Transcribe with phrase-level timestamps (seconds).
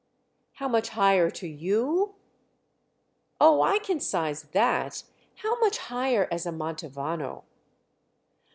[0.53, 2.15] "How much higher to you?"
[3.39, 5.03] "Oh, I can size that.
[5.43, 7.43] How much higher as a Mantovano?"